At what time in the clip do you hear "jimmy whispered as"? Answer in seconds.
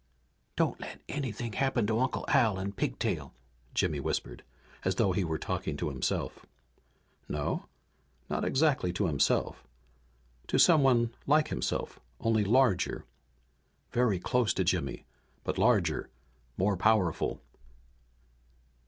3.75-4.95